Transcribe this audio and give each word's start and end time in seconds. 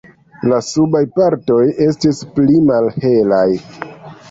La 0.51 0.61
subaj 0.67 1.01
partoj 1.19 1.59
estas 1.87 2.23
pli 2.41 2.59
malhelaj. 2.73 3.47